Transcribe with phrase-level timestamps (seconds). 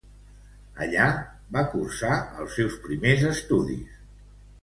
[0.85, 1.03] Allí
[1.57, 4.01] va cursar Barrios els seus primers estudis.